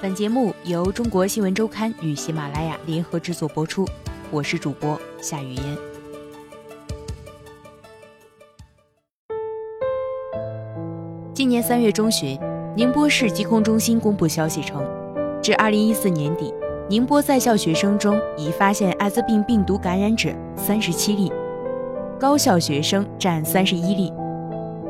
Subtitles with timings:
[0.00, 3.86] 本节目由中国新闻周刊与喜马拉雅联合制作播出，
[4.30, 5.62] 我是主播夏雨嫣。
[11.32, 12.38] 今年三月中旬，
[12.76, 14.82] 宁波市疾控中心公布消息称，
[15.42, 16.52] 至二零一四年底，
[16.88, 21.32] 宁波在校学生中已发现艾滋病病毒感染者三十七例，
[22.18, 24.12] 高校学生占三十一例，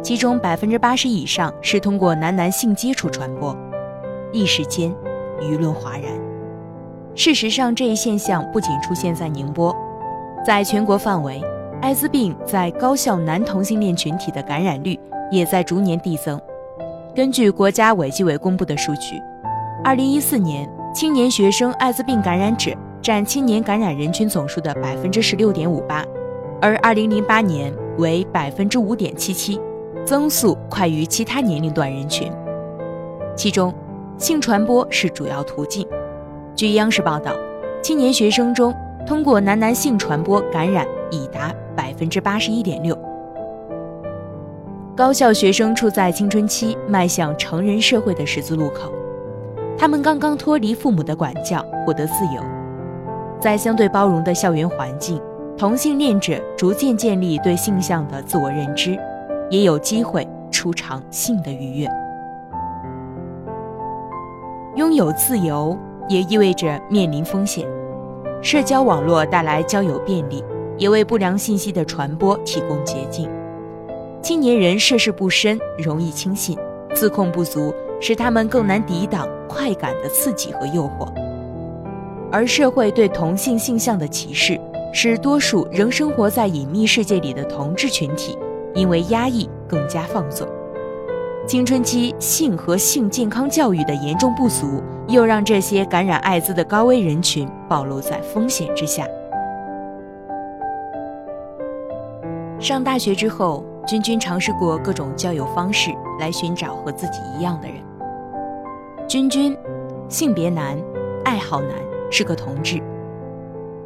[0.02, 3.56] 其中百分之八十以上是通过男男性接触传播。
[4.34, 4.92] 一时间，
[5.40, 6.12] 舆论哗然。
[7.14, 9.74] 事实上，这一现象不仅出现在宁波，
[10.44, 11.40] 在全国范围，
[11.80, 14.98] 艾滋病在高校男同性恋群体的感染率
[15.30, 16.38] 也在逐年递增。
[17.14, 19.22] 根据国家卫计委公布的数据，
[19.84, 26.04] 二零一四年青年学生艾滋病感染者占青年感染人群总数的百分之十六点五八，
[26.60, 29.60] 而二零零八年为百分之五点七七，
[30.04, 32.28] 增速快于其他年龄段人群。
[33.36, 33.72] 其中，
[34.24, 35.86] 性传播是主要途径。
[36.56, 37.30] 据央视报道，
[37.82, 38.74] 青年学生中
[39.06, 42.98] 通过男男性传播感染已达百分之八十一点六。
[44.96, 48.90] 高校学生处在青春期迈向成人社会的十字路口，
[49.76, 52.42] 他们刚刚脱离父母的管教，获得自由，
[53.38, 55.20] 在相对包容的校园环境，
[55.54, 58.98] 同性恋者逐渐建立对性向的自我认知，
[59.50, 62.03] 也有机会初尝性的愉悦。
[64.76, 67.64] 拥有自由也意味着面临风险。
[68.42, 70.42] 社交网络带来交友便利，
[70.76, 73.30] 也为不良信息的传播提供捷径。
[74.20, 76.58] 青年人涉世不深，容易轻信，
[76.92, 81.06] 自控不足，使他们更难抵挡快感的刺激和诱惑。
[82.32, 84.60] 而社会对同性性向的歧视，
[84.92, 88.36] 使多数仍生活在隐秘世界里的同志群体，
[88.74, 90.48] 因为压抑更加放纵。
[91.46, 99.06] 青春期性和性健康教育的严重不足，又让这些感染艾滋的高危人群暴露在风险之下。
[102.58, 107.76] 上大学之后，君君尝试过各种交友方式来寻找和自己一样的人。
[109.06, 109.54] 君君，
[110.08, 110.78] 性别男，
[111.26, 111.72] 爱好男，
[112.10, 112.82] 是个同志。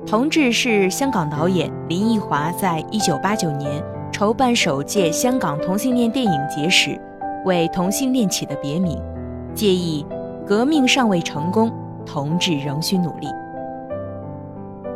[0.06, 3.82] 同志是香港导演林奕华在一九八九年
[4.12, 6.96] 筹办首届香港同性恋电影节时。
[7.48, 9.00] 为同性恋起的别名，
[9.54, 10.04] 借意
[10.46, 11.72] 革命尚未成功，
[12.04, 13.26] 同志仍需努力。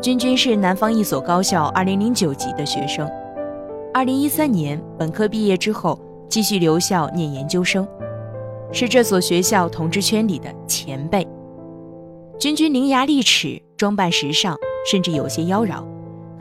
[0.03, 3.11] 君君是南方一所高校2009级的学生
[3.95, 5.99] ，2013年本科毕业之后，
[6.29, 7.89] 继续留校念研究生，
[8.71, 11.27] 是这所学校同志圈里的前辈。
[12.39, 14.57] 君君伶牙俐齿，装扮时尚，
[14.91, 15.83] 甚至有些妖娆，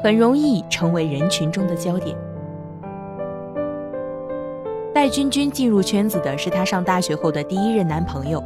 [0.04, 2.18] 很容易成为人群中的焦点。
[4.94, 8.44] 带君君进入圈子的是她上大学后的第一任男朋友，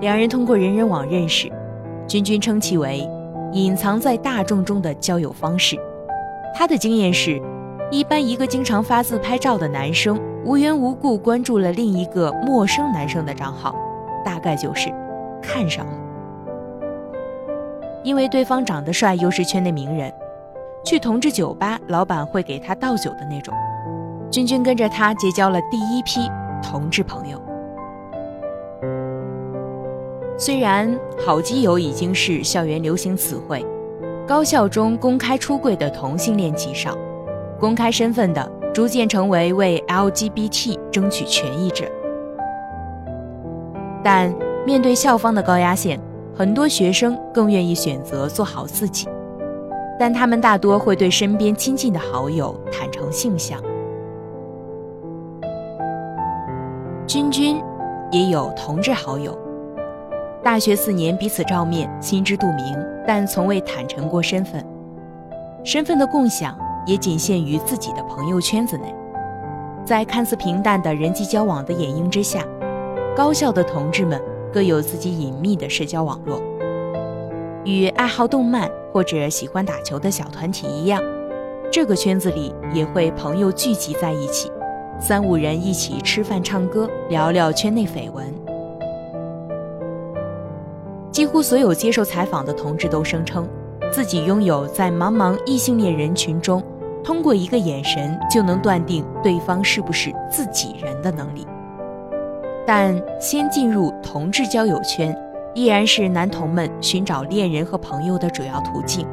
[0.00, 1.52] 两人通过人人网认识。
[2.06, 3.06] 君君称其为
[3.52, 5.78] 隐藏在大众中的交友方式。
[6.56, 7.38] 他的经验是，
[7.90, 13.74] 一般一个经常发自拍照的男生无缘无故关注了另一个陌生男生的账号，
[14.24, 14.88] 大概就是
[15.42, 15.92] 看上了。
[18.02, 20.10] 因为对方长得帅又是圈内名人，
[20.82, 23.52] 去同志酒吧，老板会给他倒酒的那种。
[24.30, 26.20] 君君跟着他结交了第一批
[26.62, 27.40] 同志朋友。
[30.36, 33.64] 虽然“好基友”已经是校园流行词汇，
[34.26, 36.96] 高校中公开出柜的同性恋极少，
[37.58, 41.86] 公开身份的逐渐成为为 LGBT 争取权益者。
[44.04, 44.32] 但
[44.64, 45.98] 面对校方的高压线，
[46.36, 49.08] 很多学生更愿意选择做好自己，
[49.98, 53.60] 但他们大多会对身边亲近的好友坦诚性向。
[57.08, 57.58] 君君
[58.12, 59.34] 也有同志好友，
[60.44, 62.76] 大学四年彼此照面，心知肚明，
[63.06, 64.62] 但从未坦诚过身份。
[65.64, 66.54] 身份的共享
[66.84, 68.94] 也仅限于自己的朋友圈子内。
[69.86, 72.44] 在看似平淡的人际交往的掩映之下，
[73.16, 74.20] 高校的同志们
[74.52, 76.38] 各有自己隐秘的社交网络。
[77.64, 81.02] 与爱好动漫或者喜欢打球的小团体一样，
[81.72, 84.52] 这个圈子里也会朋友聚集在一起。
[85.00, 88.26] 三五人一起吃饭、唱歌，聊聊圈内绯闻。
[91.12, 93.48] 几乎所有接受采访的同志都声称，
[93.92, 96.60] 自己拥有在茫茫异性恋人群中，
[97.04, 101.46] 通过一个眼神就能断定对方是不是自己人的能力。
[102.66, 105.16] 但先进入同志交友圈，
[105.54, 109.06] 依然是男同们寻找恋人和朋友的主要途径，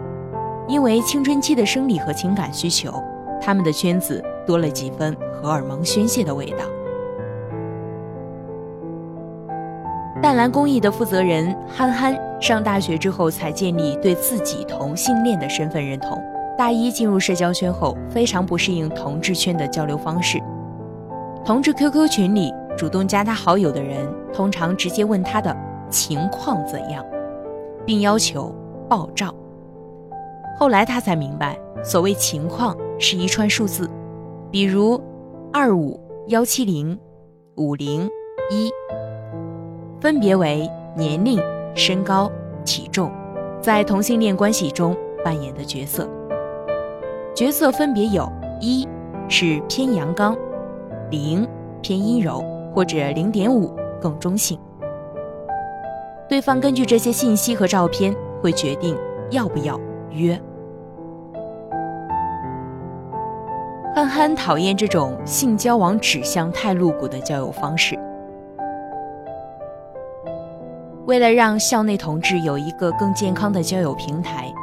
[0.67, 2.91] 因为青春期的生理和情感需求，
[3.39, 4.23] 他们的圈子。
[4.45, 6.65] 多了几分荷尔蒙宣泄的味道，
[10.19, 16.19] 淡蓝公益的负责人憨憨上大学之后才建立对自己同性恋的身份认同。
[16.57, 20.42] 大一进入社交圈后，非常不适应同志圈的交流方式。
[21.45, 24.03] 同志 QQ 群里主动加他好友的人，
[24.33, 25.56] 通常直接问他的
[25.91, 27.06] 情况怎样，
[27.86, 28.51] 并要求
[28.89, 29.31] 爆照。
[30.57, 33.88] 后来他才明白，所谓情况是一串数字，
[34.50, 35.00] 比如
[35.57, 35.97] 二五
[36.27, 36.99] 幺七零
[37.55, 38.09] 五零
[38.51, 38.69] 一。
[40.01, 41.39] 分别为年龄、
[41.73, 42.29] 身高、
[42.65, 43.09] 体重，
[43.61, 44.93] 在同性恋关系中
[45.23, 46.09] 扮演的角色。
[47.33, 48.29] 角色分别有：
[48.59, 48.85] 一
[49.29, 50.35] 是偏阳刚，
[51.09, 51.47] 零
[51.81, 52.43] 偏阴柔，
[52.73, 54.59] 或者零点五更中性。
[56.27, 58.93] 对方根据这些信息和照片，会决定
[59.31, 59.79] 要不要
[60.11, 60.37] 约。
[63.95, 67.97] 憨憨讨厌这种性交往指向太露骨的交友方式。
[71.06, 74.53] 为了让校内同志有一个更健康的交友平台，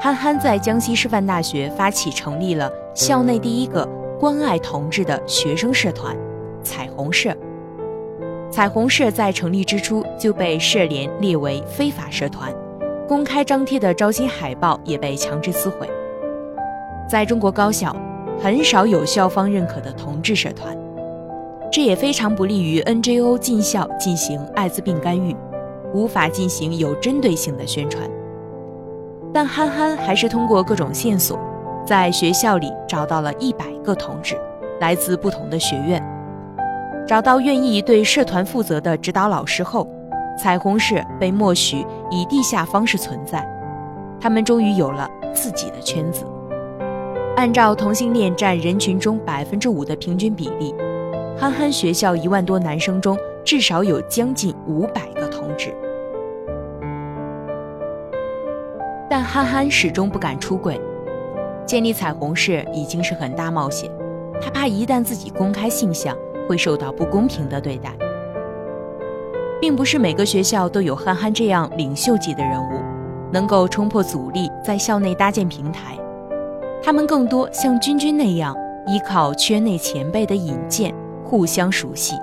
[0.00, 3.88] 憨憨在江西师范大学发起成立了校内第一个
[4.18, 6.16] 关爱同志的学生社团——
[6.64, 7.32] 彩虹社。
[8.50, 12.52] 彩虹社在成立之初就被社联列为非法社团，
[13.06, 15.88] 公开张贴的招新海报也被强制撕毁。
[17.08, 17.94] 在中国高校，
[18.40, 20.76] 很少有校方认可的同志社团，
[21.72, 25.34] 这也非常不利于 NGO 进校进行艾滋病干预。
[25.94, 28.10] 无法进行有针对性的宣传，
[29.32, 31.38] 但憨憨还是通过各种线索，
[31.86, 34.36] 在学校里找到了一百个同志，
[34.80, 36.02] 来自不同的学院，
[37.06, 39.86] 找到愿意对社团负责的指导老师后，
[40.36, 43.48] 彩虹社被默许以地下方式存在，
[44.20, 46.24] 他们终于有了自己的圈子。
[47.36, 50.72] 按照同性恋占人群中百分之五的平均比例，
[51.36, 55.74] 憨憨学校一万多男生中至少有将近五百个同志。
[59.10, 60.80] 但憨憨始终不敢出轨，
[61.66, 63.90] 建立彩虹社已经是很大冒险，
[64.40, 66.16] 他怕一旦自己公开性向，
[66.48, 67.92] 会受到不公平的对待。
[69.60, 72.80] 并不是每个学校都有憨憨这样领袖级的人物，
[73.32, 75.98] 能够冲破阻力，在校内搭建平台。
[76.84, 78.54] 他们更多像君君那样，
[78.86, 80.94] 依靠圈内前辈的引荐，
[81.24, 82.14] 互相熟悉。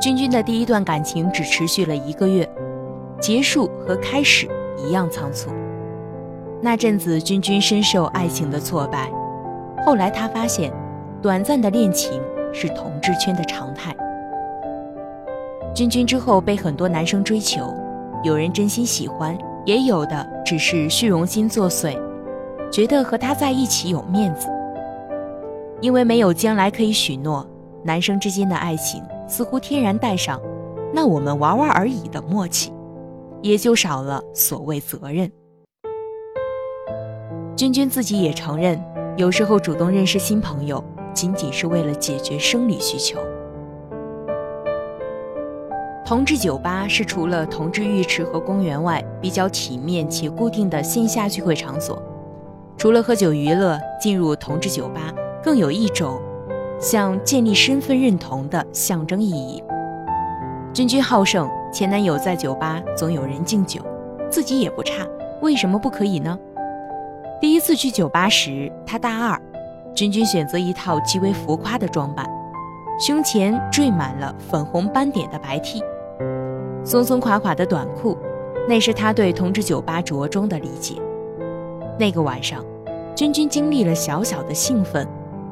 [0.00, 2.48] 君君的第一段感情只持续了一个月。
[3.20, 4.48] 结束和开始
[4.78, 5.50] 一样仓促。
[6.62, 9.10] 那阵子，君君深受爱情的挫败。
[9.84, 10.72] 后来，他发现，
[11.20, 13.94] 短暂的恋情是同志圈的常态。
[15.74, 17.74] 君君之后被很多男生追求，
[18.22, 19.36] 有人真心喜欢，
[19.70, 21.96] 也有的只是虚荣心作祟，
[22.72, 24.48] 觉得和他在一起有面子。
[25.80, 27.48] 因为没有将来可以许诺，
[27.84, 30.40] 男生之间的爱情似乎天然带上
[30.92, 32.72] “那我们玩玩而已”的默契。
[33.42, 35.30] 也就少了所谓责任。
[37.54, 38.82] 君君自己也承认，
[39.16, 40.82] 有时候主动认识新朋友，
[41.14, 43.20] 仅仅是为了解决生理需求。
[46.10, 52.02] 同志酒吧是除了同志浴池和公园外比较体面且固定的线下聚会场所。
[52.76, 56.20] 除了喝酒娱乐，进入同志酒吧更有一种
[56.80, 59.62] 像建立身份认同的象征意义。
[60.74, 61.48] 君君好胜。
[61.72, 63.80] 前男友在酒吧总有人敬酒，
[64.28, 65.06] 自己也不差，
[65.40, 66.36] 为什么不可以呢？
[67.40, 69.40] 第一次去酒吧时，他大二，
[69.94, 72.26] 君君选择一套极为浮夸的装扮，
[72.98, 75.80] 胸前缀满了粉红斑点的白 T，
[76.84, 78.16] 松松垮垮的短裤，
[78.68, 80.96] 那是他对同志酒吧着装的理解。
[81.98, 82.64] 那个晚上，
[83.14, 85.06] 君君经历了小小的兴奋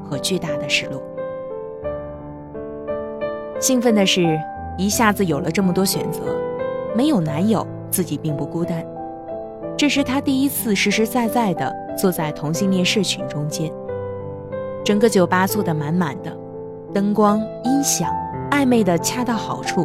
[0.04, 1.02] 和巨大的失落。
[3.60, 4.38] 兴奋的是。
[4.80, 6.20] 一下子有了这么多选择，
[6.94, 8.86] 没有男友，自己并不孤单。
[9.76, 13.68] 这是他第一次实实在在的坐在同性恋社群中间。
[14.84, 16.30] 整个酒吧坐得满满的，
[16.94, 18.08] 灯光、音响
[18.52, 19.84] 暧昧的恰到好处。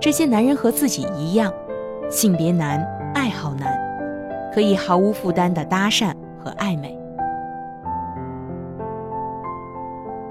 [0.00, 1.52] 这些男人和自己一样，
[2.08, 2.80] 性别男、
[3.14, 3.76] 爱好男，
[4.54, 6.96] 可以毫无负担的搭讪和暧昧。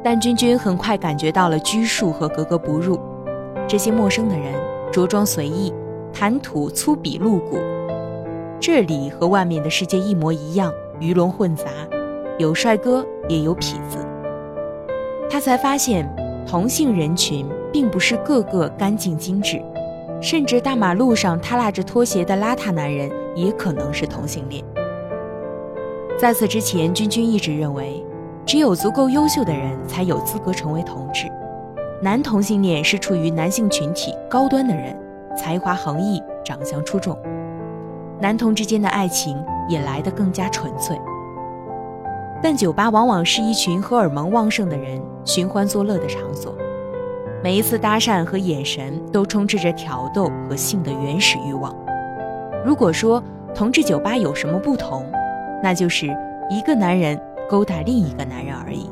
[0.01, 2.97] 但君君很快感觉到了拘束和格格不入。
[3.67, 4.53] 这些陌生的人
[4.89, 5.73] 着装随意，
[6.13, 7.57] 谈吐粗鄙露骨。
[8.61, 10.71] 这里和外面的世界一模一样，
[11.01, 11.65] 鱼龙混杂，
[12.37, 13.97] 有帅哥也有痞子。
[15.29, 16.09] 他才发现，
[16.47, 19.61] 同性人群并不是个个干净精致，
[20.21, 24.63] 甚至大马路上耷拉着拖鞋的邋遢男人也可能是同性恋。
[26.17, 28.03] 在此之前，君君一直认为，
[28.45, 31.27] 只有足够优秀的人才有资格成为同志。
[32.01, 34.97] 男同性恋是处于男性群体高端的人，
[35.35, 37.17] 才华横溢，长相出众，
[38.19, 40.99] 男同之间的爱情也来得更加纯粹。
[42.41, 46.55] 但酒吧往往是一群荷尔蒙旺盛的人寻欢作乐的场所，
[47.43, 51.75] 每一次搭讪和眼神都充斥着挑逗和性的原始欲望。
[52.65, 55.05] 如果说同志酒吧有什么不同，
[55.61, 56.07] 那就是
[56.49, 58.89] 一个男人勾搭另一个男人而已。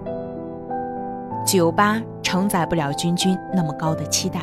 [1.46, 4.42] 酒吧承载不了君君那么高的期待，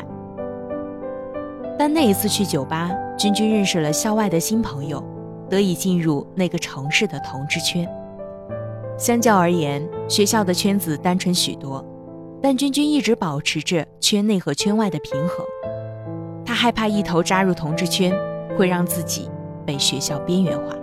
[1.77, 5.03] 但那一次去酒吧，君君认识了校外的新朋友，
[5.49, 7.87] 得以进入那个城市的同志圈。
[8.97, 11.83] 相较而言，学校的圈子单纯许多，
[12.43, 15.45] 但君君一直保持着圈内和圈外的平衡。
[16.45, 18.13] 他害怕一头扎入同志圈，
[18.57, 19.29] 会让自己
[19.65, 20.75] 被学校边缘化。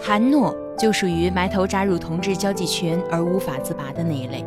[0.00, 0.52] 韩诺。
[0.76, 4.44] 就属于埋头扎入同志交际圈而无法自拔的那一类。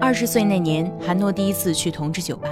[0.00, 2.48] 二十岁那年，韩诺第一次去同志酒吧，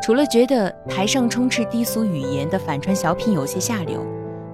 [0.00, 4.06] 除了觉得台上充斥低俗语言的反串小品有些下流，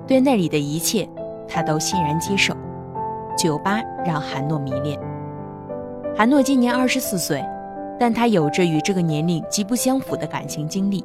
[0.07, 1.07] 对那里的一切
[1.47, 2.55] 他都欣然接受。
[3.37, 4.99] 酒吧让韩诺迷恋。
[6.17, 7.45] 韩诺今年二十四岁，
[7.99, 11.05] 但他有着与这个年龄极不相符的感情经历。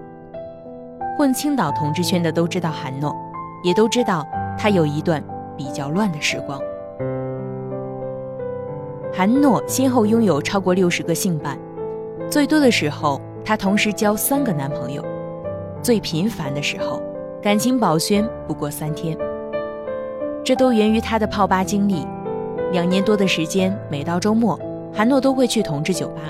[1.18, 3.16] 混青岛同志圈的都知道韩诺，
[3.64, 4.26] 也都知道
[4.58, 5.24] 他有一段。
[5.58, 6.62] 比较乱的时光，
[9.12, 11.58] 韩诺先后拥有超过六十个性伴，
[12.30, 15.02] 最多的时候，她同时交三个男朋友；
[15.82, 17.02] 最频繁的时候，
[17.42, 19.18] 感情保鲜不过三天。
[20.44, 22.06] 这都源于她的泡吧经历。
[22.72, 24.60] 两年多的时间，每到周末，
[24.94, 26.22] 韩诺都会去同志酒吧。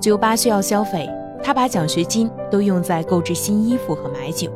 [0.00, 1.08] 酒吧需要消费，
[1.42, 4.50] 他把奖学金都用在购置新衣服和买酒，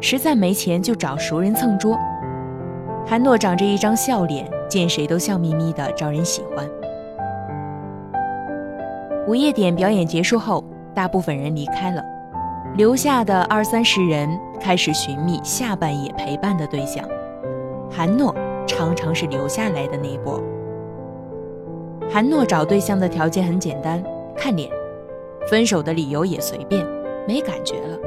[0.00, 1.98] 实在没钱就找熟人蹭桌。
[3.06, 6.68] 韩诺长着一张笑脸，见谁都笑眯眯的，招人喜欢。
[9.28, 12.02] 午夜点表演结束后，大部分人离开了，
[12.76, 14.28] 留下的二三十人
[14.60, 17.04] 开始寻觅下半夜陪伴的对象。
[17.90, 18.34] 韩诺
[18.66, 20.42] 常常是留下来的那一波。
[22.10, 24.02] 韩诺找对象的条件很简单，
[24.36, 24.70] 看脸，
[25.48, 26.86] 分手的理由也随便，
[27.26, 27.98] 没感觉了。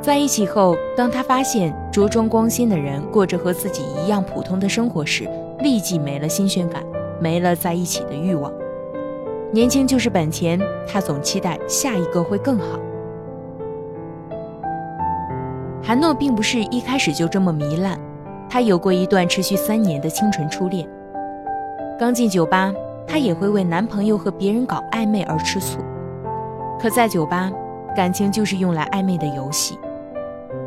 [0.00, 5.28] 在一起后，当他发现着装光鲜的人过着和自己一样普通的生活时，
[5.60, 6.82] 立即没了新鲜感，
[7.20, 8.52] 没了在一起的欲望。
[9.50, 12.78] 年轻就是本钱，他总期待下一个会更好。
[15.82, 17.98] 韩诺并不是一开始就这么糜烂，
[18.48, 20.88] 他有过一段持续三年的清纯初恋。
[21.98, 22.72] 刚进酒吧，
[23.08, 25.80] 她也会为男朋友和别人搞暧昧而吃醋，
[26.78, 27.50] 可在酒吧，
[27.96, 29.78] 感情就是用来暧昧的游戏。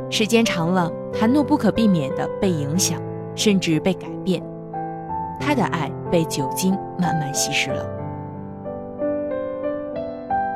[0.09, 2.99] 时间长了，韩诺不可避免地被影响，
[3.35, 4.41] 甚至被改变。
[5.39, 7.85] 他的爱被酒精慢慢稀释了。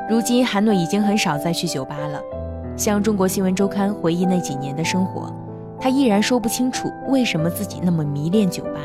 [0.10, 2.20] 如今，韩诺已经很少再去酒吧了。
[2.76, 5.32] 向中国新闻周刊回忆那几年的生活，
[5.80, 8.82] 他依然说不清楚为什么自己那么迷恋酒吧。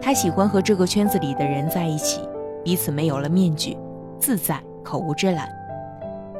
[0.00, 2.20] 他喜欢和这个圈子里的人在一起，
[2.64, 3.76] 彼此没有了面具，
[4.18, 5.48] 自在，口无遮拦。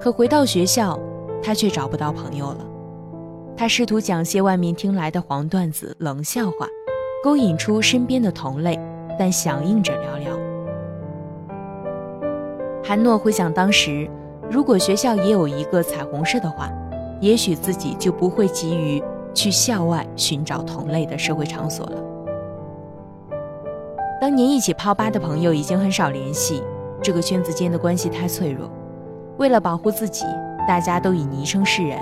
[0.00, 0.98] 可回到学校，
[1.42, 2.58] 他却找不到朋友了。
[3.56, 6.66] 他试图讲些外面听来的黄段子、冷笑话，
[7.24, 8.78] 勾引出身边的同类，
[9.18, 10.30] 但响应者寥寥。
[12.84, 14.08] 韩诺回想当时，
[14.48, 16.70] 如果学校也有一个彩虹社的话，
[17.20, 19.02] 也许自己就不会急于
[19.34, 22.05] 去校外寻找同类的社会场所了。
[24.18, 26.62] 当年一起泡吧的朋友已经很少联系，
[27.02, 28.70] 这个圈子间的关系太脆弱，
[29.36, 30.24] 为了保护自己，
[30.66, 31.98] 大家都以昵称示人。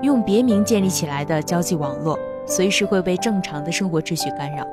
[0.00, 4.66] 用别名建立起来的交际网络，随时会被正常的生活秩序干扰。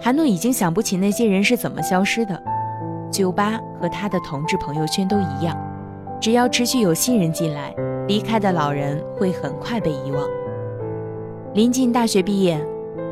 [0.00, 2.42] 韩诺已经想不起那些人是怎么消失的。
[3.08, 5.56] 酒吧和他的同志朋友圈都一样，
[6.20, 7.72] 只要持续有新人进来，
[8.08, 10.26] 离开的老人会很快被遗忘。
[11.54, 12.60] 临近大学毕业，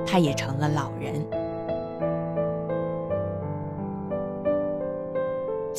[0.04, 1.14] 他也成了老人。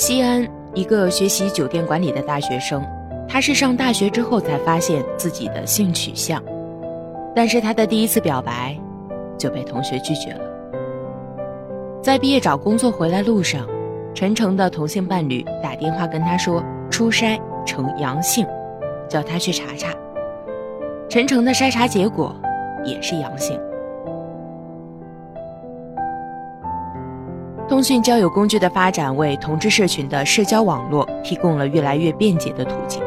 [0.02, 0.44] 西安
[0.74, 2.84] 一个学习酒店管理的大学生。
[3.30, 6.42] 他是上大学之后才发现自己的性取向，
[7.36, 8.76] 但是他的第一次表白
[9.38, 10.42] 就被同学拒绝了。
[12.02, 13.68] 在毕业找工作回来路上，
[14.16, 18.44] 陈诚的同性伴侣打电话跟他说初筛呈阳性，
[19.08, 19.94] 叫他去查查。
[21.10, 22.36] 陈诚的筛查结果
[22.84, 23.56] 也是阳性。
[27.72, 33.02] 通讯交友工具的发展为同志社群的社交网络提供了越来越便捷的途径。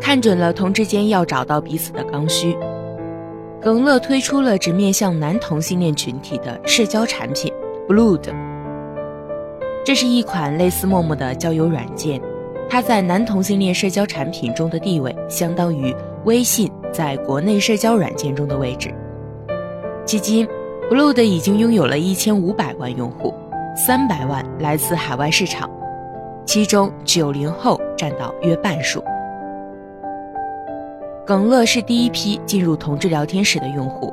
[0.00, 2.56] 看准了同志间要找到彼此的刚需，
[3.60, 7.52] 耿乐推出了只面向男同性恋群体的社交产品
[7.88, 8.32] Blood。
[9.84, 12.22] 这是一款类似陌陌的交友软件，
[12.70, 15.92] 它在男同性恋社交产品中的地位相当于
[16.24, 18.94] 微信在国内社交软件中的位置。
[20.06, 20.46] 迄今
[20.90, 23.34] ，Blue 已经拥有了一千五百万用户，
[23.76, 25.68] 三百万来自海外市场，
[26.44, 29.02] 其中九零后占到约半数。
[31.26, 34.12] 耿乐是第一批进入同志聊天室的用户，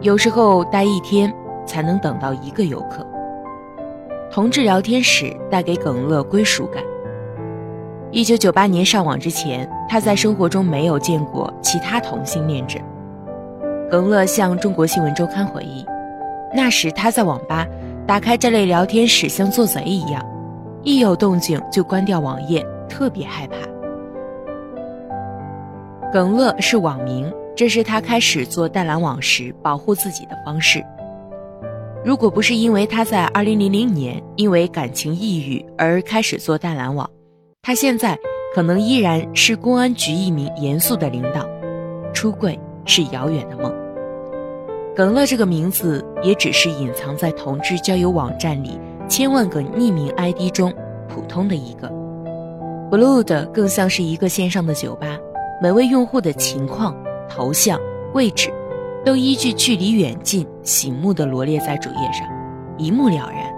[0.00, 1.32] 有时候待一天
[1.66, 3.04] 才能等到一个游客。
[4.30, 6.82] 同志聊天室带给耿乐归属感。
[8.12, 12.78] 一九九八年上网之前，他在生活中没有见过其他同性恋者。
[13.90, 15.84] 耿乐向中国新闻周刊回忆，
[16.54, 17.66] 那时他在网吧
[18.06, 20.24] 打开这类聊天室，像做贼一样，
[20.84, 23.56] 一有动静就关掉网页，特别害怕。
[26.12, 30.84] 耿乐是网名，这是他开始做淡蓝网时保护自己的方式。
[32.04, 37.10] 如果不是因为他在2000年因为感情抑郁而开始做淡蓝网，
[37.60, 38.16] 他现在
[38.54, 41.44] 可能依然是公安局一名严肃的领导。
[42.12, 43.79] 出柜是遥远的梦。
[45.00, 48.78] 耿乐这个名字也只是隐藏在同志交友网站里
[49.08, 50.70] 千万个匿名 ID 中
[51.08, 51.90] 普通的一个。
[52.90, 55.18] Blue 的更像是一个线上的酒吧，
[55.62, 56.94] 每位用户的情况、
[57.30, 57.80] 头像、
[58.12, 58.52] 位置。
[59.02, 62.28] 都依据距离远近醒目的罗列在主页上，
[62.76, 63.50] 一目了然，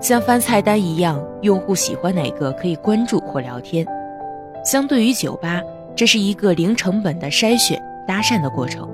[0.00, 1.24] 像翻菜单一样。
[1.42, 3.86] 用户喜欢哪个可以关注或聊天。
[4.64, 5.62] 相对于酒吧，
[5.94, 8.88] 这是一个零成本的筛选搭讪的过程。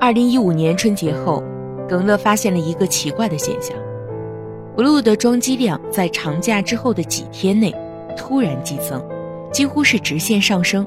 [0.00, 1.42] 二零一五年春节后，
[1.88, 3.76] 耿乐发现了一个奇怪的现象
[4.76, 7.74] ：Blue 的装机量在长假之后的几天内
[8.16, 9.02] 突然激增，
[9.50, 10.86] 几乎是直线上升。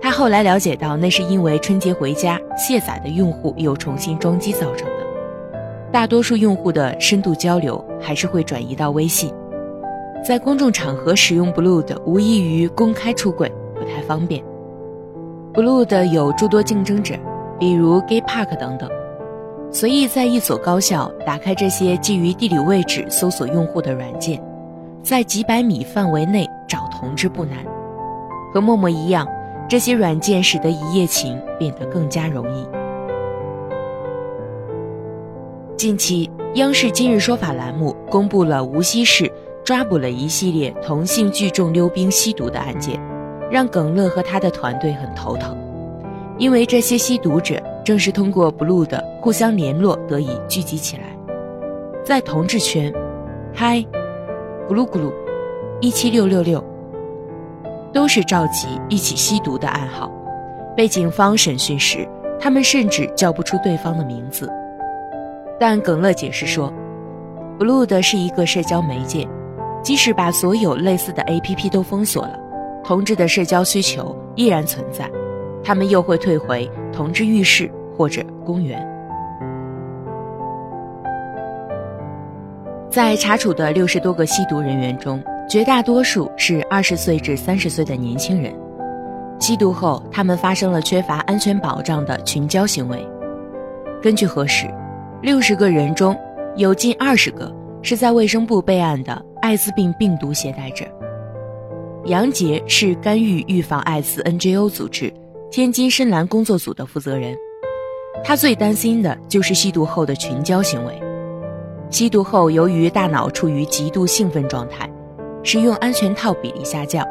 [0.00, 5.06] 他后来了解到，那是因为春节回家卸载的用户又重新装机造成的。
[5.92, 9.32] 大多数用户的深度交流还是会转移到微信，
[10.26, 14.42] 在公众场合使用 Blue 的无异于公开出轨，不太方便。
[15.54, 17.14] Blue 的有诸多竞争者，
[17.58, 18.90] 比如 Gay Park 等等。
[19.72, 24.42] 随意在一所高校打开这些基于地理位置搜索用户的软件，
[25.02, 27.58] 在几百米范围内找同志不难，
[28.54, 29.26] 和陌陌一样。
[29.68, 32.64] 这些软件使得一夜情变得更加容易。
[35.76, 39.30] 近期，央视《今日说法》栏目公布了无锡市
[39.64, 42.98] 抓捕了一系列同性聚众溜冰吸毒的案件，
[43.50, 45.58] 让耿乐和他的团队很头疼，
[46.38, 51.04] 因为这些吸毒者正是通过 Blue 的互相联络得以聚集起来，
[52.04, 52.92] 在同志圈，
[53.54, 53.78] 嗨，
[54.68, 55.12] 咕噜咕噜，
[55.80, 56.62] 一七六六六。
[57.92, 60.10] 都是召集一起吸毒的暗号，
[60.76, 62.06] 被警方审讯时，
[62.38, 64.52] 他们甚至叫不出对方的名字。
[65.58, 66.70] 但耿乐解释说
[67.58, 69.26] ，Blue 的是一个社交媒介，
[69.82, 72.38] 即使把所有类似的 APP 都封锁了，
[72.84, 75.10] 同志的社交需求依然存在，
[75.66, 78.80] 他们又会退回同志浴室或者公园。
[82.88, 85.20] 在查处的六十多个吸毒人员中。
[85.48, 88.52] 绝大多数是二十岁至三十岁的年轻人，
[89.38, 92.98] 吸毒后他们发生了缺乏安全保障的群交行为。
[94.02, 94.66] 根据核实，
[95.22, 96.18] 六十个人中
[96.56, 100.84] 有近二十个是在卫生部备案的艾滋病病毒携带者。
[102.06, 105.12] 杨杰是干预预防艾滋 NGO 组织
[105.56, 107.34] 天津深蓝工作组的负责人，
[108.22, 111.02] 他最担心的就是吸毒后的群交行为。
[111.88, 114.86] 吸毒后，由于大脑处于极度兴奋状态。
[115.42, 117.02] 使用安全套比例下降，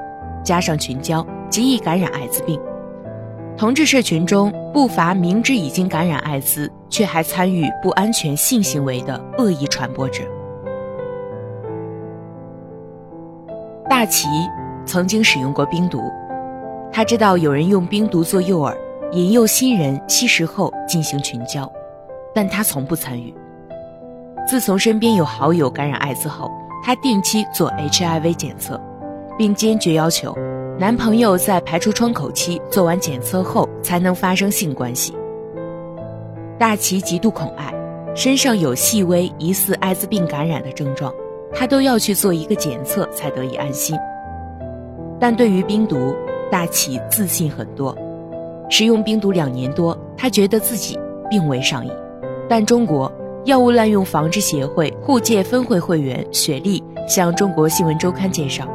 [0.44, 2.62] 加上群交，极易感染艾滋病。
[3.58, 10.22] 同志社群中不乏明知已经感染艾滋，却还参与不安全性行为的恶意传播者。
[13.90, 14.28] 大齐
[14.86, 16.00] 曾经使用过冰毒，
[16.96, 18.74] 他知道有人用冰毒做诱饵，
[19.12, 21.70] 引诱新人吸食后进行群交，
[22.34, 23.36] 但他从不参与。
[24.48, 26.50] 自从身边有好友感染艾滋后。
[26.86, 28.80] 她定期做 HIV 检测，
[29.38, 30.34] 并坚决要求
[30.80, 35.14] 男朋友在排出窗口期做完检测后才能发生性关系。
[36.60, 37.74] 大齐极度恐艾，
[38.16, 41.12] 身上有细微疑似艾滋病感染的症状，
[41.52, 43.98] 他都要去做一个检测才得以安心。
[45.20, 46.16] 但对于冰毒，
[46.52, 47.96] 大齐自信很多。
[48.70, 50.98] 使用冰毒两年多，他觉得自己
[51.30, 51.92] 并未上瘾，
[52.50, 53.12] 但中国。
[53.46, 58.68] 药物滥用防治协会护界分会会员雪莉向中国新闻周刊介绍，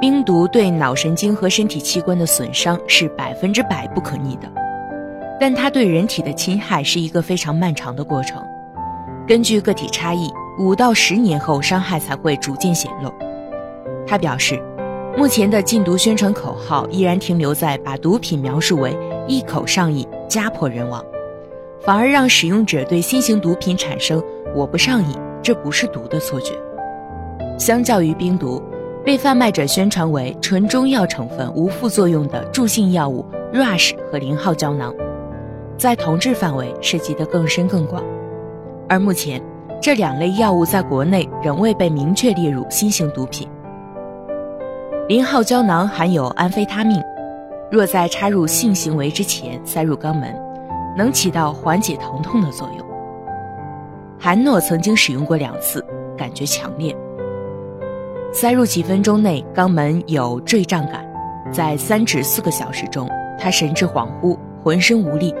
[0.00, 4.50] 冰毒对脑神经和身体器官的损伤是百分之百不可逆的，
[5.38, 8.42] 但它对人体的侵害是一个非常漫长的过程。
[9.26, 13.12] 根据个体差异，五到十年后伤害才会逐渐显露。
[14.06, 14.58] 他表示，
[15.18, 21.04] 目前的禁毒宣传口号依然停留在把毒品描述为一口上瘾、家破人亡，
[21.80, 24.22] 反而让使用者对新型毒品产生
[24.54, 26.52] “我不上瘾，这不是毒”的错觉。
[27.58, 28.62] 相较于冰毒，
[29.04, 34.94] 被贩卖者宣传为纯中药成分、无副作用的助兴药物 Rush 和零号胶囊，
[35.76, 38.04] 在同治范围涉及的更深更广。
[38.88, 39.42] 而目前，
[39.82, 43.48] 这两类药物在国内仍未被明确列入新型毒品。
[45.08, 47.02] 零号胶囊含有安非他命，
[47.70, 50.38] 若在插入性行为之前塞入肛门，
[50.94, 52.86] 能起到缓解疼痛的作用。
[54.20, 55.82] 韩诺曾经使用过两次，
[56.14, 56.94] 感觉强烈。
[58.34, 61.10] 塞入几分钟内，肛门有坠胀感，
[61.50, 65.34] 在三至四个小时中，他神志恍惚，浑身无力，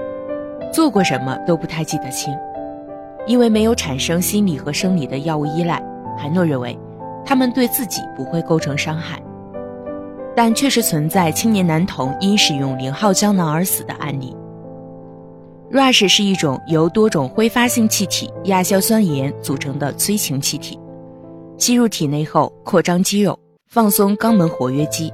[0.72, 2.34] 做过什么都不太记得清。
[3.26, 5.78] 因为没有产生心理和生理的药物依赖，
[6.16, 6.78] 韩诺认为，
[7.22, 9.20] 他们对自己不会构成伤害。
[10.38, 14.36] 但确实存在青年男童因使用零号胶囊而死的案例。
[15.72, 20.78] Rush 是一种由多种挥发性气体亚硝酸盐组成的催情气体，
[21.56, 25.12] 吸入体内后扩张肌肉，放松肛门活跃肌。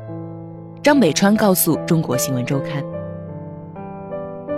[0.82, 2.84] 张北川告诉中国新闻周刊。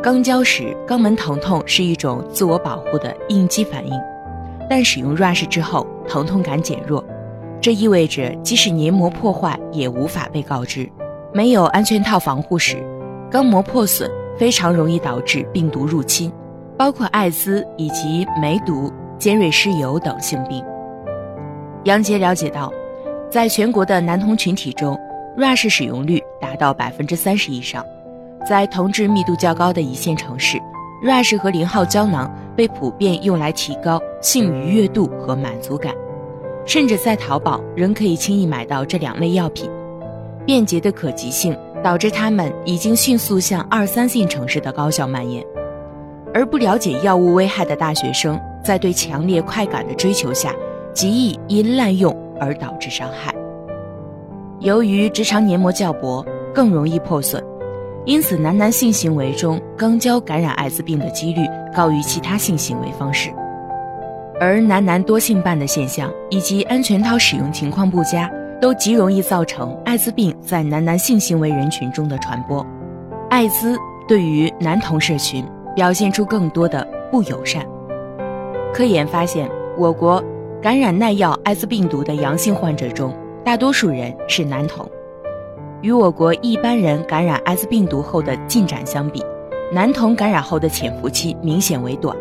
[0.02, 3.92] 肛交时，肛门疼痛是一种自我保护的应激反应，
[4.68, 7.04] 但使用 Rush 之后，疼痛感减弱，
[7.66, 10.88] 这意味着即使黏膜破坏也无法被告知。
[11.34, 12.76] 没有安全套防护时，
[13.28, 16.30] 肛膜破损非常容易导致病毒入侵，
[16.78, 20.64] 包括艾滋以及梅毒、尖锐湿疣等性病。
[21.82, 22.72] 杨杰了解到，
[23.28, 24.96] 在全国的男童群体中
[25.36, 27.84] ，Rush 使用率达到百分之三十以上。
[28.48, 30.56] 在同志密度较高的一线城市
[31.04, 35.92] ，Rush 和零号胶囊被普遍用来提高性愉悦度和满足感，
[36.66, 39.70] 甚至在淘宝仍可以轻易买到这两类药品。
[40.44, 45.44] 便捷的可及性导致它们已经迅速向二三线城市的高校蔓延，
[46.34, 50.54] 而不了解药物危害的大学生，在对强烈快感的追求下，
[50.92, 53.34] 极易因滥用而导致伤害。
[54.60, 56.24] 由于直肠黏膜较薄，
[56.54, 57.42] 更容易破损。
[58.04, 63.30] 因此，男男性行为中肛交感染艾滋病的几率高于其他性行为方式，
[64.38, 72.64] 而男男多性伴的现象以及安全套使用情况不佳，都极容易造成艾滋病在男男性行为人群中的传播。
[73.30, 75.42] 艾滋对于男同社群
[75.74, 77.66] 表现出更多的不友善。
[78.74, 80.22] 科研发现，我国
[80.60, 84.86] 感染耐药艾滋病毒的阳性患者中，大多数人是男童。
[85.80, 89.24] 与我国一般人感染艾滋病毒后的进展相比，
[89.72, 92.14] 男童感染后的潜伏期明显为短。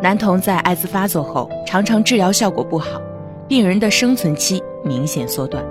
[0.00, 3.00] 男童在艾滋发作后，常常治疗效果不好，
[3.48, 5.64] 病人的生存期明显缩短。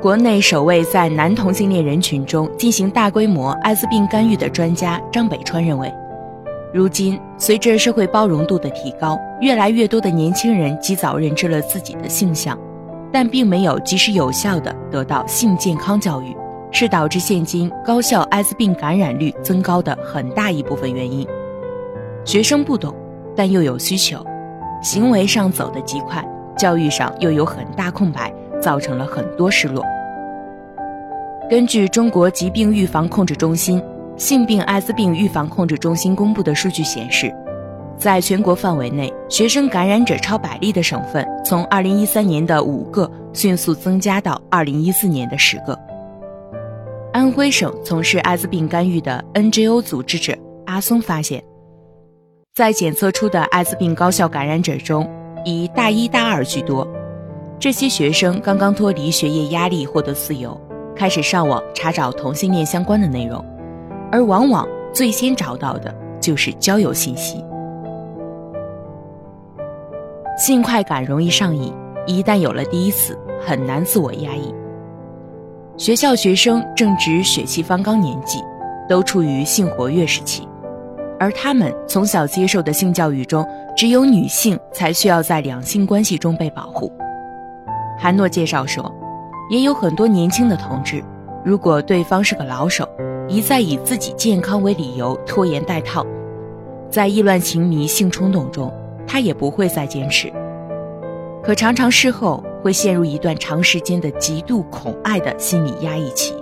[0.00, 5.90] 国内首位在男同性恋人群中进行大规模艾滋病干预的专家张北川认为，
[6.70, 12.58] 如今随着社会包容度的提高，越来越多的年轻人及早认知了自己的性向。
[13.10, 16.36] 但并没有及时有效地得到性健康教育，
[16.70, 21.26] 是导致现今高校艾滋病感染率增高的很大一部分原因。
[22.24, 22.94] 学生不懂，
[23.36, 24.24] 但又有需求，
[24.82, 26.24] 行为上走得极快，
[26.56, 29.84] 教育上又有很大空白，造成了很多失落。
[31.50, 33.82] 根据中国疾病预防控制中心
[34.16, 37.34] 性病艾滋病预防控制中心公布的数据显示。
[37.98, 45.78] 在全国范围内，学生感染者超百例的省份，从2013年的五个迅速增加到2014年的十个。
[47.12, 51.40] 安徽省从事艾滋病干预的 NGO 组织者阿松发现，
[52.54, 55.08] 在检测出的艾滋病高校感染者中，
[55.42, 56.86] 以大一大二居多。
[57.58, 60.60] 这些学生刚刚脱离学业压力，获得自由，
[60.94, 63.42] 开始上网查找同性恋相关的内容，
[64.10, 67.42] 而往往最先找到的就是交友信息。
[70.36, 71.72] 性快感容易上瘾，
[72.06, 74.54] 一旦有了第一次，很难自我压抑。
[75.78, 78.40] 学校学生正值血气方刚年纪，
[78.86, 80.46] 都处于性活跃时期，
[81.22, 86.92] 而他们从小接受的性教育中，只有女性才需要在两性关系中被保护。
[87.96, 88.92] 韩诺介绍说，
[89.48, 91.00] 也有很多年轻的同志，
[91.44, 92.88] 如果对方是个老手，
[93.28, 96.04] 一再以自己健康为理由拖延带套，
[96.90, 98.72] 在意乱情迷、性冲动中。
[99.06, 100.32] 他也不会再坚持，
[101.40, 106.34] 可常常事后会陷入一段长时间的极度恐爱的心理压抑期。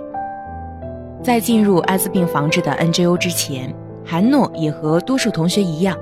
[1.21, 3.71] 在进入艾滋病防治的 NGO 之前，
[4.05, 5.97] 韩诺也和多数同学一样，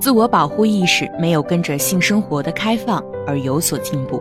[0.00, 4.20] 自我保护意识没有跟着性生活的开放而有所进步。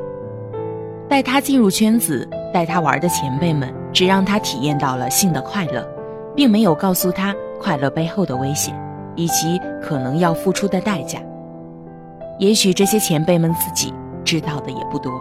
[1.07, 5.87] 带他进入圈子、带他玩的前辈们，只让他体验到了性的快乐，
[6.35, 8.75] 并没有告诉他快乐背后的危险，
[9.15, 11.19] 以及可能要付出的代价。
[12.39, 15.13] 也许这些前辈们自己知道的也不多。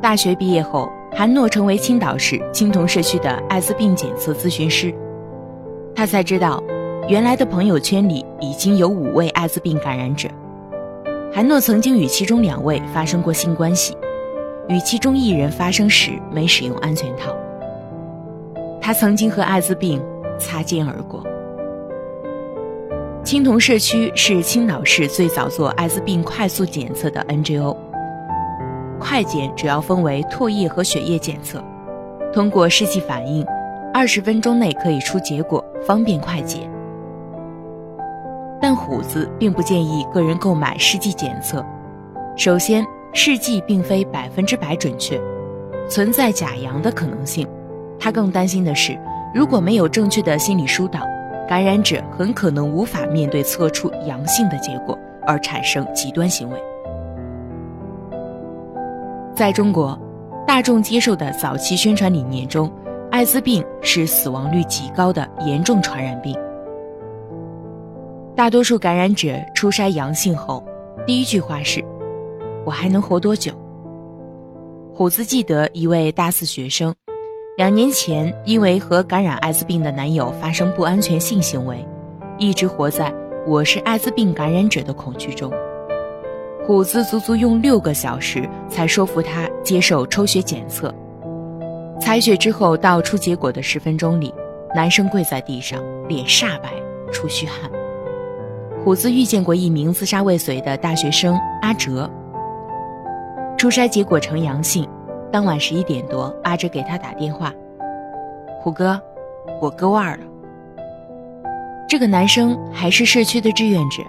[0.00, 4.92] 大学毕业后，韩诺成为青岛市青铜社区的艾滋病检测咨询师。
[6.04, 6.62] 他才知道，
[7.08, 10.28] 原来的朋友圈里已经有五位艾滋病感染者。
[11.32, 13.96] 韩诺曾经与其中两位发生过性关系。
[14.68, 17.34] 与其中一人发生时没使用安全套，
[18.82, 19.98] 他曾经和艾滋病
[20.38, 21.24] 擦肩而过。
[23.24, 27.74] 青铜社区是青岛市最早做艾滋病快速检测的 NGO。
[29.00, 31.64] 快检主要分为唾液和血液检测，
[32.30, 33.42] 通过试剂反应，
[33.94, 36.68] 二十分钟内可以出结果，方便快捷。
[38.60, 41.64] 但虎子并不建议个人购买试剂检测，
[42.36, 42.84] 首先。
[43.16, 45.20] 试剂并非百分之百准确，
[45.88, 47.46] 存在假阳的可能性。
[47.96, 48.98] 他更担心的是，
[49.32, 50.98] 如果没有正确的心理疏导，
[51.48, 56.60] 感染者很可能无法面对测出阳性的结果而产生极端行为。
[59.32, 59.96] 在中国，
[60.44, 62.68] 大众接受的早期宣传理念中，
[63.14, 66.36] 艾滋病是死亡率极高的严重传染病。
[68.34, 70.66] 大多数感染者初筛阳性后，
[71.06, 71.80] 第一句话是。
[72.64, 73.52] 我还能活多久？
[74.92, 76.92] 虎子记得一位大四学生，
[77.56, 81.86] 两年前因为和感染艾滋病的男友发生不安全性行为，
[82.36, 83.14] 一直活在
[83.46, 85.52] 我是艾滋病感染者的恐惧中。
[86.66, 90.92] 虎子足足用六个小时才说服他接受抽血检测。
[92.04, 94.32] 采血之后到出结果的十分钟里，
[94.74, 96.68] 男生跪在地上，脸煞白，
[97.10, 97.70] 出虚汗。
[98.84, 102.08] 虎子遇见过一名自杀未遂的大学生阿哲。
[103.56, 104.86] 初筛结果呈阳性，
[105.32, 107.50] 当晚十一点多，阿哲给他打电话
[108.60, 109.00] ：“虎哥，
[109.58, 110.26] 我割腕了。”
[111.88, 114.02] 这个男生还是社区的志愿者，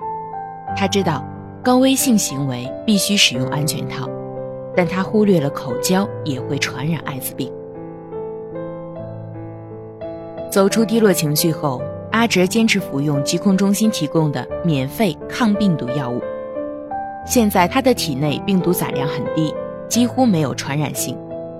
[0.76, 1.24] 他知道
[1.64, 4.10] 高危性行为必须使用安全套，
[4.76, 7.50] 但他忽略了口交也会传染艾滋病。
[10.56, 11.82] 走出低落情绪后，
[12.14, 16.22] 阿哲坚持服用疾控中心提供的免费抗病毒药物。
[17.26, 19.54] 现在他的体内病毒载量很低，
[19.90, 21.18] 几乎没有传染性。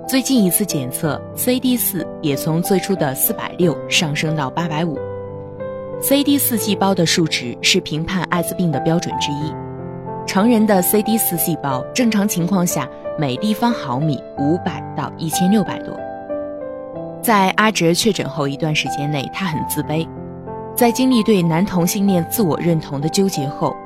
[0.08, 4.98] 最近一次检测，CD 四也从最初的四百六上升到八百五。
[6.00, 9.52] CD 四细胞的数值是评判艾滋病的标准之一。
[10.26, 15.94] 成人的 CD 四细胞正常情况下每立方毫米五百到一千六百多。
[17.26, 20.08] 在阿哲确诊后一段时间内，他很自卑，
[20.76, 23.76] 在经历对男同性恋自我认同的纠结后。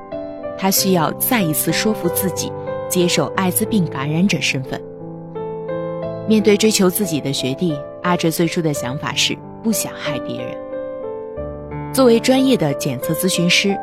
[0.59, 2.53] 他需要再一次说服自己
[2.87, 4.79] 接受艾滋病感染者身份。
[6.27, 10.55] 面对追求自己的学弟，阿哲最初的想法是不想害别人。
[11.91, 13.75] 作为专业的检测咨询师，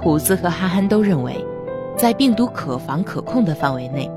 [0.00, 1.36] 虎子和憨憨都认为，
[1.98, 4.10] 在病毒可防可控的范围内，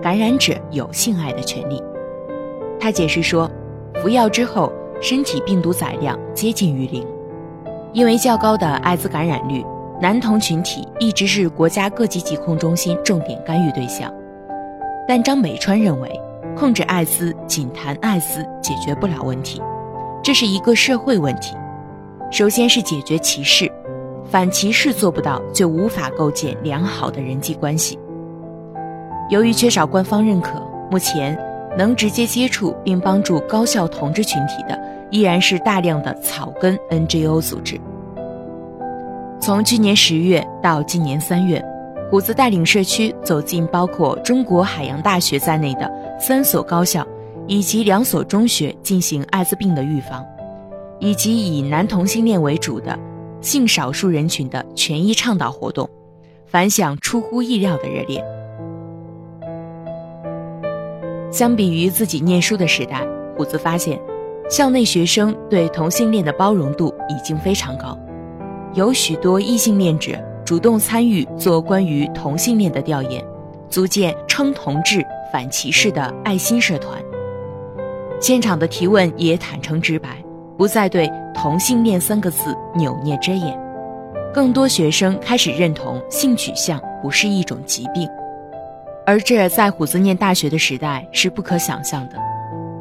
[0.00, 1.82] 感染者有性爱的权利。
[2.78, 3.50] 他解释说，
[4.02, 7.06] 服药之后身体病毒载量接近于零，
[7.92, 9.64] 因为较高的艾滋感染率。
[9.98, 14.12] 男童群体一直是国家各级疾控中心重点干预对象，
[15.08, 16.20] 但张美川认为，
[16.54, 19.58] 控制艾滋仅谈艾滋解决不了问题，
[20.22, 21.56] 这是一个社会问题。
[22.30, 23.72] 首先是解决歧视，
[24.26, 27.98] 反歧视做不到，就无法构建良好的人际关系。
[29.30, 31.38] 由于缺少官方认可，目前
[31.76, 37.80] 能直接接触并帮助高校同志群体的，依然是大量的草根 NGO 组织。
[39.40, 41.62] 从去年十月到今年三月，
[42.10, 47.06] 虎子带领社区走进包括中国海洋大学在内的三所高校
[47.46, 50.24] 以及两所中学，进行艾滋病的预防，
[50.98, 52.98] 以及以男同性恋为主的
[53.40, 55.88] 性少数人群的权益倡导活动，
[56.46, 58.24] 反响出乎意料的热烈。
[61.36, 64.00] 相比于自己念书的时代，虎子发现，
[64.48, 67.94] 校内学生对同性恋的包容度已经非常高。
[68.72, 70.12] 有许多异性恋者
[70.46, 73.22] 主动参与做关于同性恋的调研，
[73.68, 76.98] 组建称同志反歧视的爱心社团。
[78.18, 80.08] 现场的提问也坦诚直白，
[80.56, 83.54] 不再对同性恋三个字扭捏遮掩。
[84.32, 88.08] 更多学生开始认同性取向不是一种疾病，
[89.06, 92.16] 而这在虎子念大学的时代是不可想象的。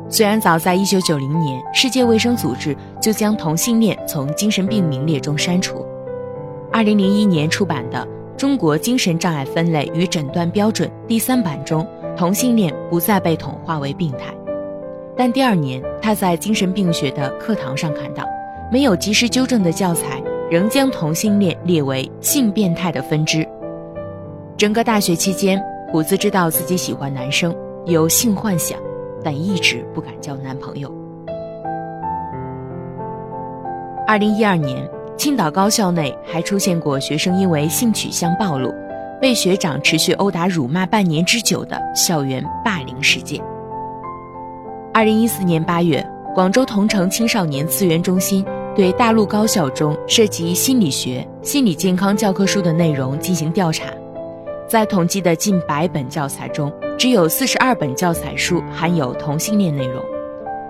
[0.09, 5.85] 虽然早在1990年，世界卫生组织就将同性恋从精神病名列中删除，
[6.71, 7.99] 二零零一年出版的
[8.35, 14.33] 《中国精神障碍分类与诊断标准》第三版中，同性恋不再被统化为病态。
[15.15, 18.25] 但第二年，他在精神病学的课堂上看到，
[18.71, 23.47] 没有及时纠正的教材仍将同性恋列为性变态的分支。
[24.57, 25.61] 整个大学期间，
[25.95, 27.55] 虎子知道自己喜欢男生，
[27.85, 28.77] 有性幻想，
[29.23, 30.93] 但一直不敢交男朋友。
[34.05, 38.73] 二零一二年，青岛高校内还出现过学生因为性取向暴露，
[39.21, 43.41] 被学长持续殴打、辱骂半年之久的校园霸凌事件。
[44.93, 53.85] 二零一四年八月，广州同城青少年资源中心对大陆高校中涉及心理学、心理健康教科书的内容进行调查，
[54.67, 60.03] 在统计的近百本教材中，只有四十二本教材书含有同性恋内容，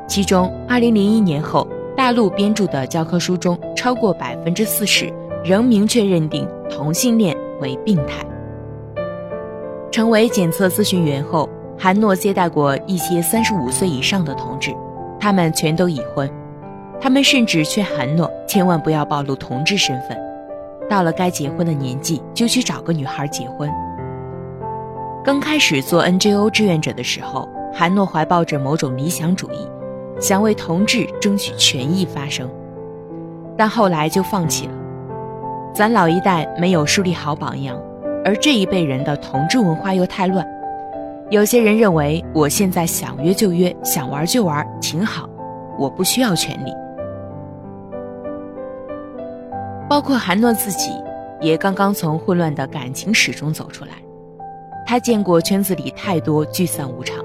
[0.07, 1.67] 其中二零零一年后。
[1.97, 5.09] 大陆编著的教科书中，超过百分之四十
[5.45, 8.21] 仍明确认定同性恋为病态。
[9.93, 14.75] 成为检测咨询员后，韩诺接待过一些三十五岁以上的同志，
[15.21, 16.29] 他们全都已婚。
[16.99, 20.17] 他们甚至劝韩诺千万不要暴露同志身份，
[20.89, 23.69] 到了该结婚的年纪就去找个女孩结婚。
[25.23, 29.67] 刚开始做 NGO 志愿者的时候，韩诺怀抱着某种理想主义。
[30.17, 32.49] 想为同志争取权益发声，
[33.57, 34.73] 但后来就放弃了。
[35.73, 37.77] 咱老一代没有树立好榜样，
[38.23, 40.47] 而这一辈人的同志文化又太乱。
[41.29, 45.27] 有些人认为我现在想约就约，想玩就玩，挺好，
[45.77, 46.71] 我不需要权利。
[49.89, 50.91] 包括韩诺自己，
[51.41, 53.91] 也刚刚从混乱的感情史中走出来。
[54.85, 57.23] 他见过圈子里太多聚散无常。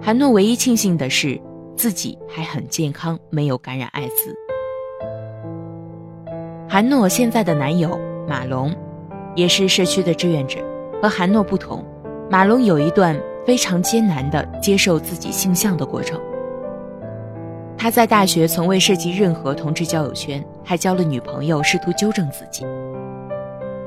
[0.00, 1.40] 韩诺唯一庆幸的是。
[1.78, 4.34] 自己还很健康，没有感染艾滋。
[6.68, 7.96] 韩诺现在的男友
[8.28, 8.74] 马龙，
[9.36, 10.58] 也是社区的志愿者。
[11.00, 11.84] 和韩诺不同，
[12.28, 16.20] 马龙有一段非常艰难的接受自己性向的过程。
[17.76, 22.66] 他在大学从未涉及任何同志交友圈，还交了女朋友，试图纠正自己。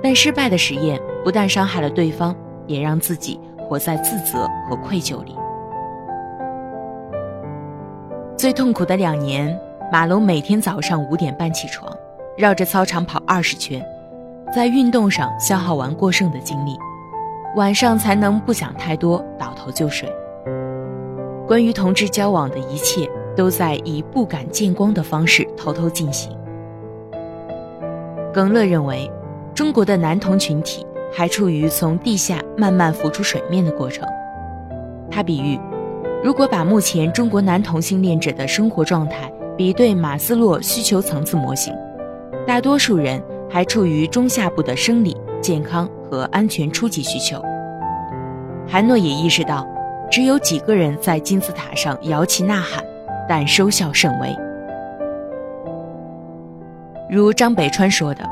[0.02, 5.36] 但失败的实验不但伤害了对方，也让自己活在自责和愧疚里。
[8.36, 9.56] 最痛苦的两年，
[9.91, 11.88] 马龙每天早上五点半起床，
[12.36, 13.86] 绕着操场跑二十圈，
[14.52, 16.76] 在运动上消耗完过剩的精力，
[17.56, 20.12] 晚上才能不想太多，倒头就睡。
[21.48, 26.36] 关于同志交往的一切，都在以不敢见光的方式偷偷进行。
[28.34, 29.12] 耿乐认为，
[29.54, 34.08] 中国的男同群体还处于从地下慢慢浮出水面的过程。
[35.10, 35.60] 他比喻。
[36.24, 41.76] 如果把目前中国男同性恋者的生活状态比对马斯洛需求层次模型，
[42.46, 47.44] 大多数人还处于中下部的生理、健康和安全初级需求。
[48.67, 49.67] 韩诺也意识到，
[50.12, 52.86] 只有几个人在金字塔上摇旗呐喊，
[53.28, 54.30] 但收效甚微。
[57.12, 58.24] 如张北川说的：“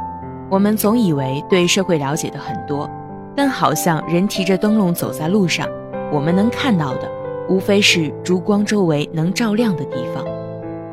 [0.49, 2.89] 我们总以为对社会了解的很多，
[3.35, 5.67] 但好像人提着灯笼走在路上，
[6.13, 7.11] 我们能看到的。”
[7.49, 10.23] 无非是烛光周围能照亮的地方，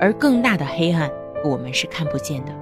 [0.00, 1.08] 而更大的黑暗，
[1.44, 2.52] 我们是看不见的。